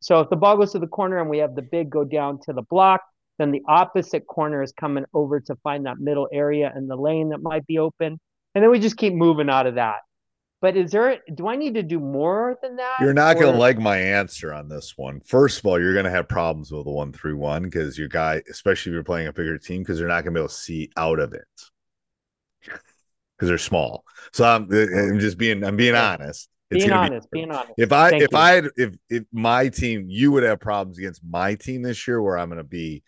so 0.00 0.20
if 0.20 0.30
the 0.30 0.36
ball 0.36 0.56
goes 0.56 0.72
to 0.72 0.78
the 0.78 0.86
corner 0.86 1.20
and 1.20 1.28
we 1.28 1.38
have 1.38 1.54
the 1.54 1.62
big 1.62 1.90
go 1.90 2.04
down 2.04 2.38
to 2.44 2.52
the 2.52 2.62
block, 2.62 3.00
then 3.38 3.50
the 3.50 3.62
opposite 3.66 4.26
corner 4.26 4.62
is 4.62 4.72
coming 4.72 5.04
over 5.14 5.40
to 5.40 5.56
find 5.56 5.86
that 5.86 5.98
middle 5.98 6.28
area 6.30 6.70
and 6.74 6.90
the 6.90 6.96
lane 6.96 7.30
that 7.30 7.42
might 7.42 7.66
be 7.66 7.78
open. 7.78 8.18
And 8.54 8.62
then 8.62 8.70
we 8.70 8.78
just 8.78 8.98
keep 8.98 9.14
moving 9.14 9.48
out 9.48 9.66
of 9.66 9.76
that. 9.76 10.00
But 10.64 10.78
is 10.78 10.92
there, 10.92 11.18
do 11.34 11.46
I 11.46 11.56
need 11.56 11.74
to 11.74 11.82
do 11.82 12.00
more 12.00 12.58
than 12.62 12.76
that? 12.76 12.94
You're 12.98 13.12
not 13.12 13.34
going 13.34 13.52
to 13.52 13.58
like 13.58 13.78
my 13.78 13.98
answer 13.98 14.54
on 14.54 14.66
this 14.66 14.96
one. 14.96 15.20
First 15.20 15.58
of 15.58 15.66
all, 15.66 15.78
you're 15.78 15.92
going 15.92 16.06
to 16.06 16.10
have 16.10 16.26
problems 16.26 16.72
with 16.72 16.86
the 16.86 16.90
one 16.90 17.12
three 17.12 17.34
one 17.34 17.64
because 17.64 17.98
your 17.98 18.08
guy, 18.08 18.42
especially 18.48 18.88
if 18.88 18.94
you're 18.94 19.04
playing 19.04 19.26
a 19.26 19.32
bigger 19.34 19.58
team, 19.58 19.82
because 19.82 19.98
they're 19.98 20.08
not 20.08 20.24
going 20.24 20.32
to 20.32 20.38
be 20.38 20.40
able 20.40 20.48
to 20.48 20.54
see 20.54 20.90
out 20.96 21.18
of 21.18 21.34
it 21.34 21.44
because 22.62 23.50
they're 23.50 23.58
small. 23.58 24.06
So 24.32 24.46
I'm, 24.46 24.72
eh, 24.72 24.86
eh, 24.90 25.10
I'm 25.10 25.20
just 25.20 25.36
being, 25.36 25.62
I'm 25.62 25.76
being 25.76 25.94
honest 25.94 26.48
being 26.70 26.92
honest, 26.92 27.30
be, 27.30 27.40
being 27.40 27.50
honest. 27.50 27.74
If 27.76 27.92
I 27.92 28.08
Thank 28.08 28.22
if 28.22 28.32
you. 28.32 28.38
I 28.38 28.50
had 28.52 28.68
if 28.78 28.94
if 29.10 29.24
my 29.32 29.68
team, 29.68 30.06
you 30.08 30.32
would 30.32 30.44
have 30.44 30.60
problems 30.60 30.96
against 30.96 31.22
my 31.22 31.56
team 31.56 31.82
this 31.82 32.08
year 32.08 32.22
where 32.22 32.38
I'm 32.38 32.48
going 32.48 32.56
to 32.56 32.64
be 32.64 33.02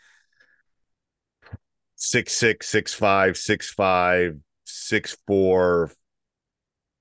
six 1.94 2.34
six 2.34 2.68
six 2.68 2.92
five 2.92 3.38
six 3.38 3.70
five 3.70 4.36
six 4.66 5.16
four 5.26 5.90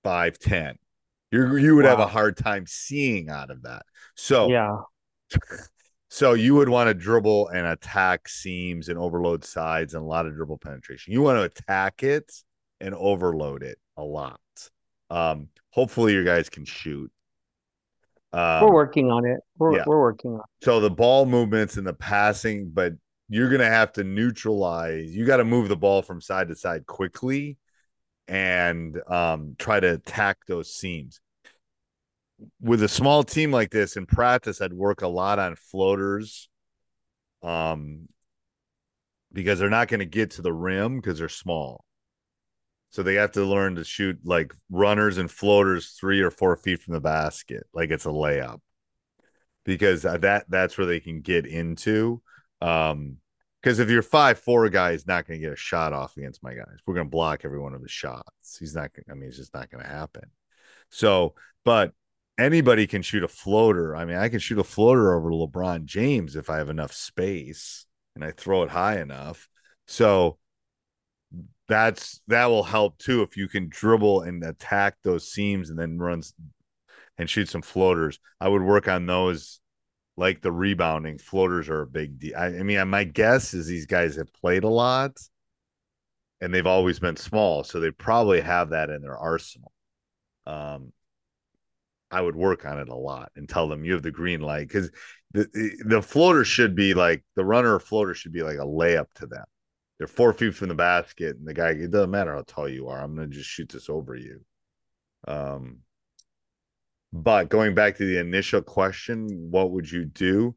five 0.05 0.39
ten. 0.39 0.77
You 1.31 1.57
you 1.57 1.75
would 1.75 1.85
wow. 1.85 1.91
have 1.91 1.99
a 1.99 2.07
hard 2.07 2.37
time 2.37 2.65
seeing 2.67 3.29
out 3.29 3.49
of 3.49 3.63
that. 3.63 3.83
So 4.15 4.47
yeah. 4.47 4.77
So 6.15 6.31
you 6.31 6.55
would 6.55 6.69
want 6.69 6.87
to 6.87 6.93
dribble 6.93 7.49
and 7.49 7.67
attack 7.67 8.29
seams 8.29 8.87
and 8.87 8.97
overload 8.97 9.43
sides 9.43 9.95
and 9.95 10.01
a 10.01 10.05
lot 10.05 10.25
of 10.25 10.33
dribble 10.33 10.59
penetration. 10.59 11.11
You 11.11 11.21
want 11.21 11.37
to 11.39 11.43
attack 11.43 12.03
it 12.03 12.31
and 12.79 12.95
overload 12.95 13.63
it 13.63 13.77
a 13.97 14.03
lot. 14.03 14.39
Um, 15.09 15.49
hopefully, 15.71 16.13
your 16.13 16.23
guys 16.23 16.47
can 16.47 16.63
shoot. 16.63 17.11
Um, 18.31 18.63
we're 18.63 18.73
working 18.73 19.11
on 19.11 19.25
it. 19.25 19.41
We're, 19.57 19.75
yeah. 19.75 19.83
we're 19.85 19.99
working 19.99 20.35
on 20.35 20.39
it. 20.39 20.63
So 20.65 20.79
the 20.79 20.89
ball 20.89 21.25
movements 21.25 21.75
and 21.75 21.85
the 21.85 21.93
passing, 21.93 22.71
but 22.73 22.93
you're 23.27 23.49
going 23.49 23.59
to 23.59 23.65
have 23.65 23.91
to 23.93 24.05
neutralize. 24.05 25.13
You 25.13 25.25
got 25.25 25.37
to 25.37 25.43
move 25.45 25.67
the 25.67 25.75
ball 25.75 26.01
from 26.01 26.21
side 26.21 26.47
to 26.47 26.55
side 26.55 26.85
quickly 26.85 27.57
and 28.27 28.99
um, 29.07 29.55
try 29.57 29.79
to 29.79 29.93
attack 29.93 30.37
those 30.47 30.73
seams. 30.73 31.19
With 32.59 32.83
a 32.83 32.87
small 32.87 33.23
team 33.23 33.51
like 33.51 33.71
this 33.71 33.95
in 33.95 34.05
practice, 34.05 34.61
I'd 34.61 34.73
work 34.73 35.01
a 35.01 35.07
lot 35.07 35.39
on 35.39 35.55
floaters 35.55 36.49
um, 37.43 38.09
because 39.31 39.59
they're 39.59 39.69
not 39.69 39.87
going 39.87 39.99
to 40.01 40.05
get 40.05 40.31
to 40.31 40.41
the 40.41 40.53
rim 40.53 40.97
because 40.97 41.19
they're 41.19 41.29
small. 41.29 41.85
So 42.89 43.03
they 43.03 43.15
have 43.15 43.33
to 43.33 43.43
learn 43.43 43.75
to 43.75 43.83
shoot 43.83 44.19
like 44.23 44.53
runners 44.69 45.17
and 45.17 45.29
floaters 45.29 45.97
three 45.99 46.21
or 46.21 46.31
four 46.31 46.55
feet 46.55 46.81
from 46.81 46.93
the 46.93 47.01
basket, 47.01 47.63
like 47.73 47.91
it's 47.91 48.05
a 48.05 48.09
layup, 48.09 48.59
because 49.65 50.03
that 50.03 50.45
that's 50.47 50.77
where 50.77 50.87
they 50.87 51.01
can 51.01 51.21
get 51.21 51.45
into. 51.45 52.21
Um, 52.61 53.17
because 53.65 53.79
if 53.79 53.89
you're 53.89 54.03
five 54.03 54.37
four 54.37 54.69
guy 54.69 54.91
is 54.91 55.07
not 55.07 55.25
going 55.25 55.39
to 55.39 55.43
get 55.43 55.53
a 55.53 55.55
shot 55.55 55.91
off 55.91 56.17
against 56.17 56.43
my 56.43 56.53
guys. 56.53 56.77
We're 56.85 56.93
going 56.93 57.07
to 57.07 57.11
block 57.11 57.41
every 57.43 57.59
one 57.59 57.73
of 57.73 57.81
his 57.81 57.89
shots. 57.89 58.57
He's 58.59 58.75
not. 58.75 58.91
I 59.09 59.15
mean, 59.15 59.27
it's 59.27 59.37
just 59.37 59.55
not 59.55 59.71
going 59.71 59.83
to 59.83 59.89
happen. 59.89 60.29
So, 60.91 61.33
but 61.63 61.91
anybody 62.37 62.85
can 62.85 63.01
shoot 63.01 63.23
a 63.23 63.27
floater. 63.27 63.95
I 63.95 64.05
mean, 64.05 64.17
I 64.17 64.29
can 64.29 64.37
shoot 64.37 64.59
a 64.59 64.63
floater 64.63 65.15
over 65.15 65.31
LeBron 65.31 65.85
James 65.85 66.35
if 66.35 66.47
I 66.47 66.57
have 66.57 66.69
enough 66.69 66.93
space 66.93 67.87
and 68.13 68.23
I 68.23 68.29
throw 68.29 68.61
it 68.61 68.69
high 68.69 68.99
enough. 69.01 69.49
So 69.87 70.37
that's 71.67 72.21
that 72.27 72.45
will 72.45 72.61
help 72.61 72.99
too 72.99 73.23
if 73.23 73.35
you 73.35 73.47
can 73.47 73.67
dribble 73.67 74.21
and 74.21 74.43
attack 74.43 74.97
those 75.01 75.31
seams 75.31 75.71
and 75.71 75.79
then 75.79 75.97
runs 75.97 76.35
and 77.17 77.27
shoot 77.27 77.49
some 77.49 77.63
floaters. 77.63 78.19
I 78.39 78.47
would 78.47 78.61
work 78.61 78.87
on 78.87 79.07
those 79.07 79.59
like 80.17 80.41
the 80.41 80.51
rebounding. 80.51 81.17
Floaters 81.17 81.69
are 81.69 81.81
a 81.81 81.87
big 81.87 82.19
deal. 82.19 82.37
I, 82.37 82.45
I 82.45 82.63
mean, 82.63 82.87
my 82.87 83.03
guess 83.03 83.53
is 83.53 83.67
these 83.67 83.85
guys 83.85 84.15
have 84.15 84.33
played 84.33 84.63
a 84.63 84.69
lot 84.69 85.17
and 86.41 86.53
they've 86.53 86.67
always 86.67 86.99
been 86.99 87.15
small, 87.15 87.63
so 87.63 87.79
they 87.79 87.91
probably 87.91 88.41
have 88.41 88.69
that 88.69 88.89
in 88.89 89.01
their 89.01 89.17
arsenal. 89.17 89.71
Um, 90.45 90.91
I 92.11 92.21
would 92.21 92.35
work 92.35 92.65
on 92.65 92.79
it 92.79 92.89
a 92.89 92.95
lot 92.95 93.31
and 93.35 93.49
tell 93.49 93.67
them 93.67 93.83
you 93.83 93.93
have 93.93 94.03
the 94.03 94.11
green 94.11 94.41
light 94.41 94.67
because 94.67 94.91
the 95.33 95.49
the 95.85 96.01
floater 96.01 96.45
should 96.45 96.75
be 96.75 96.93
like 96.93 97.23
the 97.35 97.43
runner 97.43 97.79
floater 97.79 98.13
should 98.13 98.31
be 98.31 98.43
like 98.43 98.57
a 98.57 98.65
layup 98.65 99.11
to 99.15 99.27
them. 99.27 99.43
They're 99.97 100.07
four 100.07 100.33
feet 100.33 100.55
from 100.55 100.69
the 100.69 100.75
basket, 100.75 101.37
and 101.37 101.47
the 101.47 101.53
guy 101.53 101.69
it 101.69 101.91
doesn't 101.91 102.11
matter 102.11 102.33
how 102.35 102.43
tall 102.45 102.69
you 102.69 102.87
are. 102.87 103.01
I'm 103.01 103.15
gonna 103.15 103.27
just 103.27 103.49
shoot 103.49 103.69
this 103.69 103.89
over 103.89 104.15
you. 104.15 104.41
Um, 105.27 105.79
but 107.23 107.49
going 107.49 107.75
back 107.75 107.97
to 107.97 108.05
the 108.05 108.19
initial 108.19 108.61
question, 108.61 109.27
what 109.49 109.71
would 109.71 109.91
you 109.91 110.05
do? 110.05 110.55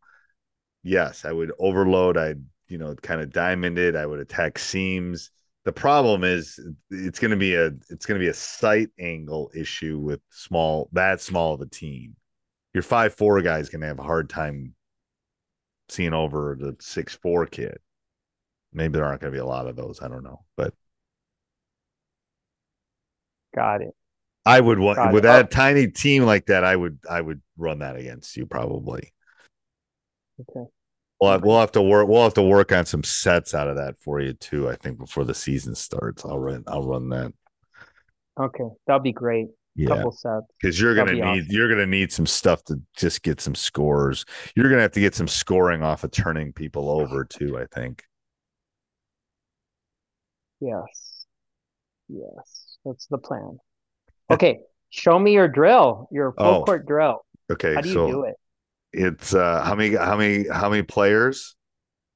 Yes, 0.82 1.24
I 1.24 1.32
would 1.32 1.52
overload. 1.58 2.16
I'd 2.16 2.42
you 2.68 2.78
know 2.78 2.94
kind 2.96 3.20
of 3.20 3.32
diamond 3.32 3.78
it. 3.78 3.96
I 3.96 4.06
would 4.06 4.20
attack 4.20 4.58
seams 4.58 5.30
the 5.68 5.72
problem 5.72 6.24
is 6.24 6.58
it's 6.90 7.18
going 7.18 7.30
to 7.30 7.36
be 7.36 7.54
a 7.54 7.66
it's 7.90 8.06
going 8.06 8.18
to 8.18 8.24
be 8.24 8.30
a 8.30 8.34
sight 8.34 8.88
angle 8.98 9.50
issue 9.54 9.98
with 9.98 10.18
small 10.30 10.88
that 10.92 11.20
small 11.20 11.52
of 11.52 11.60
a 11.60 11.66
team. 11.66 12.16
Your 12.72 12.82
five 12.82 13.14
four 13.14 13.42
guy 13.42 13.58
is 13.58 13.68
going 13.68 13.82
to 13.82 13.86
have 13.86 13.98
a 13.98 14.02
hard 14.02 14.30
time 14.30 14.74
seeing 15.90 16.14
over 16.14 16.56
the 16.58 16.74
six 16.80 17.14
four 17.16 17.44
kid. 17.44 17.76
Maybe 18.72 18.94
there 18.94 19.04
aren't 19.04 19.20
going 19.20 19.30
to 19.30 19.36
be 19.36 19.40
a 19.40 19.44
lot 19.44 19.66
of 19.66 19.76
those. 19.76 20.00
I 20.00 20.08
don't 20.08 20.24
know, 20.24 20.42
but 20.56 20.72
got 23.54 23.82
it. 23.82 23.94
I 24.48 24.60
would 24.60 24.78
want 24.78 25.12
with 25.12 25.26
oh. 25.26 25.28
that 25.28 25.44
oh. 25.44 25.48
tiny 25.48 25.88
team 25.88 26.24
like 26.24 26.46
that. 26.46 26.64
I 26.64 26.74
would 26.74 26.98
I 27.08 27.20
would 27.20 27.42
run 27.58 27.80
that 27.80 27.96
against 27.96 28.34
you 28.36 28.46
probably. 28.46 29.12
Okay. 30.40 30.66
We'll 31.20 31.32
have, 31.32 31.42
we'll 31.42 31.60
have 31.60 31.72
to 31.72 31.82
work. 31.82 32.08
We'll 32.08 32.22
have 32.22 32.34
to 32.34 32.42
work 32.42 32.72
on 32.72 32.86
some 32.86 33.02
sets 33.02 33.54
out 33.54 33.68
of 33.68 33.76
that 33.76 33.96
for 34.00 34.20
you 34.20 34.32
too. 34.32 34.70
I 34.70 34.76
think 34.76 34.98
before 34.98 35.24
the 35.24 35.34
season 35.34 35.74
starts, 35.74 36.24
I'll 36.24 36.38
run. 36.38 36.64
I'll 36.66 36.86
run 36.86 37.10
that. 37.10 37.32
Okay, 38.40 38.64
that'll 38.86 39.02
be 39.02 39.12
great. 39.12 39.48
Yeah, 39.74 39.88
couple 39.88 40.12
sets 40.12 40.46
because 40.60 40.80
you're 40.80 40.94
gonna 40.94 41.12
need 41.12 41.22
awesome. 41.22 41.46
you're 41.50 41.68
gonna 41.68 41.86
need 41.86 42.10
some 42.10 42.26
stuff 42.26 42.64
to 42.64 42.80
just 42.96 43.22
get 43.22 43.40
some 43.40 43.54
scores. 43.54 44.24
You're 44.56 44.70
gonna 44.70 44.82
have 44.82 44.92
to 44.92 45.00
get 45.00 45.14
some 45.14 45.28
scoring 45.28 45.82
off 45.82 46.04
of 46.04 46.10
turning 46.10 46.52
people 46.52 46.88
over 46.88 47.24
too. 47.24 47.58
I 47.58 47.66
think. 47.66 48.02
Yes. 50.60 51.26
Yes, 52.08 52.78
that's 52.84 53.06
the 53.06 53.18
plan. 53.18 53.58
Okay, 54.30 54.60
show 54.90 55.18
me 55.18 55.32
your 55.32 55.48
drill, 55.48 56.08
your 56.10 56.32
full 56.32 56.46
oh, 56.46 56.64
court 56.64 56.86
drill. 56.86 57.24
Okay, 57.50 57.74
how 57.74 57.80
do 57.80 57.88
you 57.88 57.94
so, 57.94 58.10
do 58.10 58.24
it? 58.24 58.34
it's 58.92 59.34
uh 59.34 59.62
how 59.62 59.74
many 59.74 59.94
how 59.94 60.16
many 60.16 60.48
how 60.48 60.68
many 60.68 60.82
players? 60.82 61.56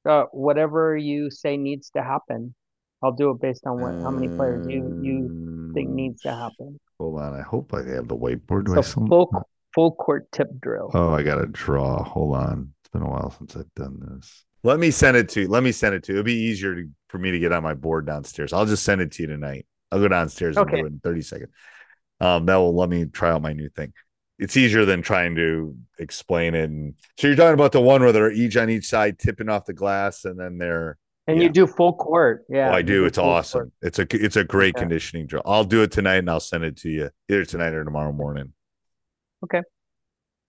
Uh 0.07 0.23
whatever 0.31 0.97
you 0.97 1.29
say 1.29 1.57
needs 1.57 1.89
to 1.91 2.03
happen. 2.03 2.53
I'll 3.01 3.11
do 3.11 3.31
it 3.31 3.41
based 3.41 3.65
on 3.65 3.81
what 3.81 4.01
how 4.01 4.11
many 4.11 4.33
players 4.33 4.65
you 4.67 4.99
you 5.01 5.71
think 5.73 5.89
um, 5.89 5.95
needs 5.95 6.21
to 6.21 6.31
happen. 6.31 6.79
hold 6.99 7.19
on 7.19 7.33
i 7.33 7.41
hope 7.41 7.73
i 7.73 7.79
have 7.79 8.07
the 8.07 8.15
whiteboard. 8.15 8.65
Do 8.65 8.81
so 8.81 9.03
I 9.03 9.07
full 9.07 9.47
full 9.73 9.91
court 9.95 10.31
tip 10.31 10.47
drill. 10.59 10.91
Oh 10.93 11.11
i 11.11 11.23
gotta 11.23 11.47
draw. 11.47 12.03
Hold 12.03 12.35
on. 12.35 12.73
It's 12.81 12.89
been 12.89 13.01
a 13.01 13.09
while 13.09 13.31
since 13.31 13.55
i've 13.55 13.73
done 13.75 13.99
this. 13.99 14.45
Let 14.63 14.79
me 14.79 14.91
send 14.91 15.17
it 15.17 15.29
to 15.29 15.41
you 15.41 15.47
let 15.47 15.63
me 15.63 15.71
send 15.71 15.95
it 15.95 16.03
to 16.03 16.13
you. 16.13 16.19
It'll 16.19 16.25
be 16.25 16.33
easier 16.33 16.75
to, 16.75 16.89
for 17.09 17.17
me 17.17 17.31
to 17.31 17.39
get 17.39 17.51
on 17.51 17.63
my 17.63 17.73
board 17.73 18.05
downstairs. 18.05 18.53
I'll 18.53 18.65
just 18.65 18.83
send 18.83 19.01
it 19.01 19.11
to 19.13 19.23
you 19.23 19.27
tonight. 19.27 19.65
I'll 19.91 19.99
go 19.99 20.07
downstairs 20.07 20.57
okay. 20.57 20.79
and 20.79 20.81
do 20.81 20.85
it 20.85 20.93
in 20.93 20.99
30 20.99 21.21
seconds 21.21 21.51
um 22.19 22.45
that 22.45 22.55
will 22.55 22.75
let 22.75 22.89
me 22.89 23.05
try 23.05 23.31
out 23.31 23.41
my 23.41 23.53
new 23.53 23.69
thing 23.69 23.93
it's 24.39 24.57
easier 24.57 24.83
than 24.83 25.01
trying 25.01 25.35
to 25.35 25.75
explain 25.99 26.55
it. 26.55 26.69
And 26.69 26.95
so 27.17 27.27
you're 27.27 27.35
talking 27.35 27.53
about 27.53 27.71
the 27.71 27.81
one 27.81 28.01
where 28.01 28.11
they're 28.11 28.31
each 28.31 28.57
on 28.57 28.69
each 28.69 28.87
side 28.87 29.19
tipping 29.19 29.49
off 29.49 29.65
the 29.65 29.73
glass, 29.73 30.25
and 30.25 30.39
then 30.39 30.57
they're 30.57 30.97
and 31.27 31.37
yeah. 31.37 31.43
you 31.43 31.49
do 31.49 31.67
full 31.67 31.93
court. 31.93 32.45
Yeah, 32.49 32.69
oh, 32.69 32.73
I 32.73 32.81
do. 32.81 33.05
It's 33.05 33.17
awesome. 33.17 33.61
Court. 33.61 33.71
It's 33.81 33.99
a 33.99 34.07
it's 34.11 34.35
a 34.35 34.43
great 34.43 34.75
okay. 34.75 34.81
conditioning 34.81 35.27
drill. 35.27 35.43
I'll 35.45 35.63
do 35.63 35.81
it 35.83 35.91
tonight, 35.91 36.17
and 36.17 36.29
I'll 36.29 36.39
send 36.39 36.63
it 36.63 36.77
to 36.77 36.89
you 36.89 37.09
either 37.29 37.45
tonight 37.45 37.73
or 37.73 37.85
tomorrow 37.85 38.11
morning. 38.11 38.53
Okay, 39.43 39.61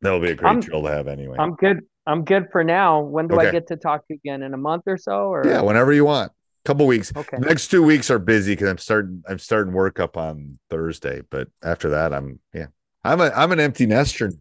that'll 0.00 0.20
be 0.20 0.30
a 0.30 0.34
great 0.34 0.48
I'm, 0.48 0.60
drill 0.60 0.82
to 0.82 0.90
have 0.90 1.06
anyway. 1.06 1.36
I'm 1.38 1.54
good. 1.54 1.80
I'm 2.06 2.24
good 2.24 2.48
for 2.50 2.64
now. 2.64 3.00
When 3.00 3.28
do 3.28 3.36
okay. 3.36 3.48
I 3.48 3.52
get 3.52 3.68
to 3.68 3.76
talk 3.76 4.06
to 4.08 4.14
you 4.14 4.20
again? 4.24 4.42
In 4.42 4.54
a 4.54 4.58
month 4.58 4.82
or 4.86 4.98
so? 4.98 5.32
Or 5.32 5.46
yeah, 5.46 5.60
whenever 5.60 5.92
you 5.92 6.04
want. 6.04 6.32
Couple 6.64 6.86
weeks. 6.86 7.12
Okay. 7.14 7.36
next 7.38 7.68
two 7.68 7.82
weeks 7.82 8.10
are 8.10 8.18
busy 8.18 8.52
because 8.52 8.68
I'm 8.68 8.78
starting. 8.78 9.22
I'm 9.28 9.38
starting 9.38 9.74
work 9.74 10.00
up 10.00 10.16
on 10.16 10.58
Thursday, 10.70 11.20
but 11.28 11.48
after 11.62 11.90
that, 11.90 12.14
I'm 12.14 12.40
yeah. 12.54 12.66
I'm 13.04 13.20
a 13.20 13.30
I'm 13.36 13.52
an 13.52 13.60
empty 13.60 13.84
nester. 13.84 14.32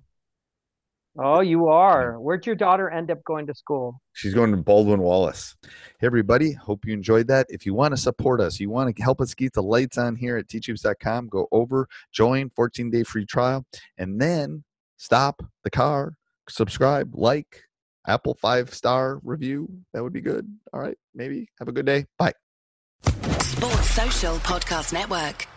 Oh, 1.18 1.42
you 1.42 1.68
are. 1.68 2.20
Where'd 2.20 2.46
your 2.46 2.56
daughter 2.56 2.90
end 2.90 3.12
up 3.12 3.24
going 3.24 3.46
to 3.46 3.54
school? 3.54 4.02
She's 4.14 4.34
going 4.34 4.50
to 4.50 4.58
Baldwin 4.58 5.02
Wallace. 5.02 5.56
Hey, 6.00 6.08
everybody. 6.08 6.54
Hope 6.54 6.86
you 6.86 6.94
enjoyed 6.94 7.28
that. 7.28 7.46
If 7.50 7.68
you 7.68 7.76
want 7.76 7.92
to 7.92 7.98
support 7.98 8.42
us, 8.42 8.60
you 8.60 8.72
want 8.72 8.96
to 8.96 9.04
help 9.04 9.22
us 9.22 9.36
keep 9.36 9.54
the 9.54 9.62
lights 9.62 10.00
on 10.00 10.16
here 10.16 10.38
at 10.38 10.48
teachhoops.com, 10.48 11.28
go 11.28 11.48
over, 11.52 11.88
join, 12.12 12.50
14 12.56 12.90
day 12.90 13.04
free 13.04 13.28
trial, 13.28 13.64
and 14.00 14.20
then 14.20 14.64
stop 14.98 15.44
the 15.64 15.70
car, 15.70 16.16
subscribe, 16.50 17.14
like, 17.14 17.62
Apple 18.08 18.36
five 18.36 18.74
star 18.74 19.20
review. 19.24 19.70
That 19.94 20.04
would 20.04 20.14
be 20.14 20.22
good. 20.22 20.48
All 20.74 20.80
right. 20.80 20.98
Maybe. 21.14 21.50
Have 21.60 21.68
a 21.68 21.72
good 21.72 21.86
day. 21.86 22.06
Bye. 22.18 22.34
Sports 23.06 23.90
Social 23.92 24.36
Podcast 24.38 24.94
Network. 24.94 25.48